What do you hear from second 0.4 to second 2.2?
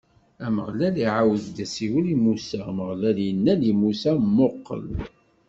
Ameɣlal iɛawed-d asiwel i